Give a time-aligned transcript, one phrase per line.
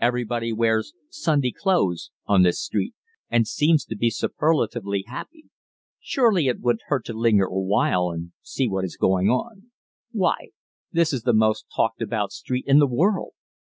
[0.00, 2.94] Everybody wears "Sunday clothes" on this street
[3.30, 5.50] and seems to be superlatively happy.
[6.00, 9.70] Surely it wouldn't hurt to linger awhile and see what is going on.
[10.10, 10.48] Why,
[10.90, 13.34] this is the most talked about street in the world!